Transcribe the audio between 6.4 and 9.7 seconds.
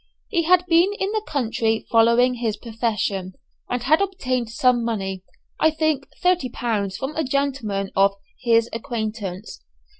pounds, from a gentleman of "his acquaintance."